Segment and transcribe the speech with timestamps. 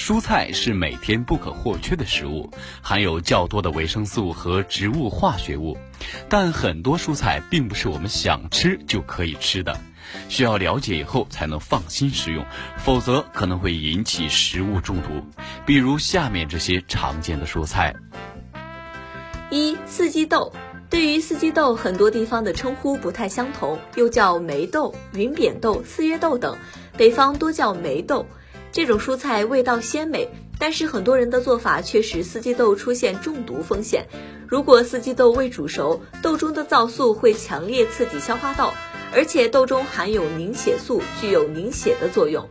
[0.00, 2.50] 蔬菜是每天不可或缺的食物，
[2.80, 5.76] 含有较多的维生素和植物化学物，
[6.26, 9.78] 但很多蔬菜并不是我们想吃就可以吃的，
[10.30, 12.42] 需要了解以后才能放心食用，
[12.78, 15.22] 否则可能会引起食物中毒。
[15.66, 17.94] 比如下面这些常见的蔬菜：
[19.50, 20.50] 一、四季豆。
[20.88, 26.56] 对于四季豆，很多地方的称呼不太相同，又叫梅豆、云扁豆、四叶豆等，
[26.96, 28.26] 北方多叫梅豆。
[28.72, 34.06] 这种蔬菜味道鲜美，但是很多人的做法却使四季豆出现中毒风险。
[34.46, 38.74] 如果四季豆未煮熟，豆中的皂素会强烈刺激消化道，
[39.14, 42.48] 而且豆中含有凝血素，具有凝血的作用。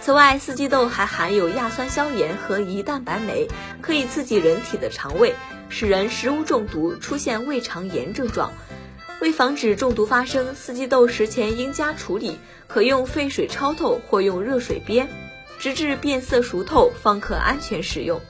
[0.00, 3.48] 此外，四季豆还含有亚酸消炎和胰蛋白酶，
[3.80, 5.34] 可以刺激人体的肠胃，
[5.68, 8.52] 使人食物中毒，出现胃肠炎症状。
[9.20, 15.06] 为防止中毒发生，四季豆食前应加处理，可用沸水焯透或用热水煸。
[15.66, 18.20] 直至变色熟透，方可安全食用。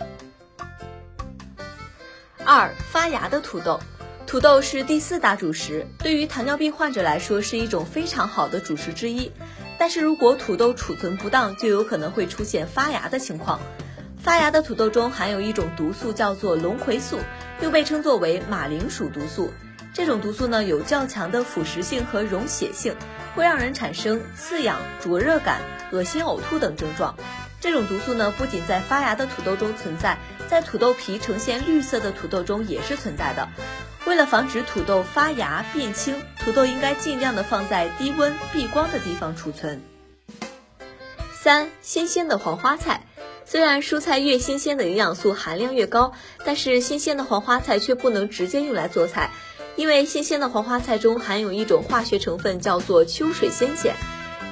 [2.46, 3.78] 二、发芽的土豆，
[4.26, 9.30] 土豆是第四大主食，对于糖尿病患者来说是一种非常好的主食之一。
[9.76, 13.60] 但是如果土豆储存不当，就有可能会出现发芽的情况。
[14.16, 17.18] 发芽的土豆中含有一种毒素，叫做龙葵素，
[17.60, 19.52] 又被称作为马铃薯毒素。
[19.96, 22.94] 这种毒素呢有较强的腐蚀性和溶血性，
[23.34, 27.16] 会让人产生刺痒、灼热感、恶心、呕吐等症状。
[27.62, 30.18] 这种毒素呢不仅在发芽的土豆中存在，
[30.50, 33.48] 在土豆皮呈现绿色的土豆中也是存在的。
[34.04, 39.80] 为了防止土豆发芽变青，土豆应该尽量的放在低温避光的地方储存。
[41.32, 43.06] 三、新鲜的黄花菜。
[43.48, 46.12] 虽然蔬菜越新鲜的营养素含量越高，
[46.44, 49.30] 但是新鲜的黄花菜却不能直接用来做菜。
[49.76, 53.94] 因为新鲜的黄花菜中含有一种化学成分，叫做秋水仙碱。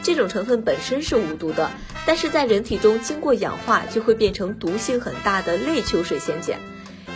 [0.03, 1.71] 这种成分本身是无毒的，
[2.05, 6.61] 但是在人体中经过氧化，就会变成毒性很大的类秋水仙碱。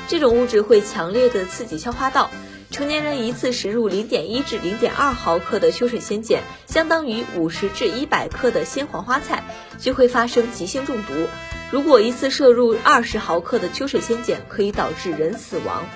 [0.08, 2.30] 这种物质会强烈的刺激消化道。
[2.70, 9.44] 成年人一次食入零点一至零点二毫克的秋水仙碱，相当于五十至一百克的鲜黄花菜，
[9.78, 11.14] 就会发生急性中毒。
[11.70, 15.86] 如果一次摄入二十毫克的秋水仙碱，可以导致人死亡。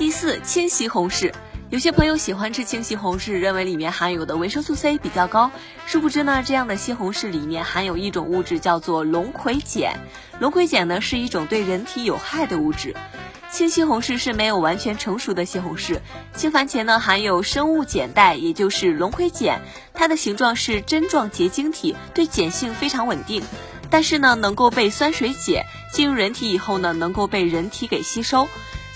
[0.00, 1.30] 第四，青西红柿。
[1.68, 5.50] 有些朋友喜欢吃青西红柿，认为里面含有的维生素 C 比较高。
[5.84, 9.98] 殊不知呢，这样的西红柿里面含有一种物质叫做龙葵碱。
[10.38, 12.96] 龙葵碱呢是一种对人体有害的物质。
[13.50, 15.98] 青西红柿是没有完全成熟的西红柿。
[16.34, 19.60] 青番茄呢含有生物碱带，也就是龙葵碱，
[19.92, 23.42] 它的形状是针状结晶体，对碱性非常稳定。
[23.90, 28.48] 但是呢，能够被酸水解，进入人体以后呢，能够被人体给吸收。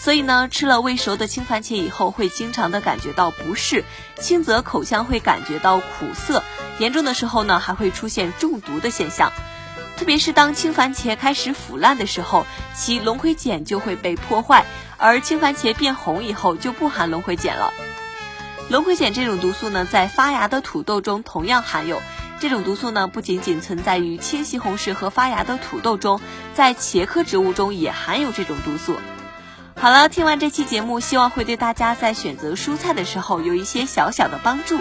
[0.05, 3.87] 所以呢，吃了未熟的青番茄以后，会经常的感觉到不适，
[4.21, 6.45] 轻则口腔会感觉到苦涩，
[6.79, 9.33] 严重的时候呢，还会出现中毒的现象。
[9.97, 14.67] 特别是当青番茄开始腐烂的时候，其龙葵碱就会被破坏，
[14.99, 17.73] 而青番茄变红以后就不含龙葵碱了。
[18.69, 22.03] 龙葵碱这种毒素呢，在发芽的土豆中同样含有。
[22.41, 26.21] 这种毒素呢，不仅仅存在于青西红柿和发芽的土豆中，
[26.53, 28.99] 在茄科植物中也含有这种毒素。
[29.85, 34.79] 好了，听完这期节目，希望会对大家在选择蔬菜的时候有一些小小的帮助。